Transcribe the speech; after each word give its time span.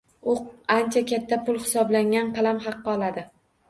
U 0.31 0.33
ancha 0.77 1.03
katta 1.13 1.41
pul 1.51 1.61
hisoblangan 1.69 2.35
qalam 2.41 2.67
haqi 2.69 2.95
oladi. 2.99 3.33